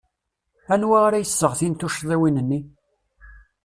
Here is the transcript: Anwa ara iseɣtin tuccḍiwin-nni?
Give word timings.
Anwa 0.73 0.97
ara 1.07 1.23
iseɣtin 1.23 1.73
tuccḍiwin-nni? 1.75 2.59